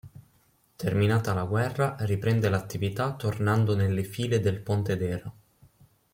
[0.83, 5.31] Terminata la guerra, riprende l'attività tornando nelle file del Pontedera.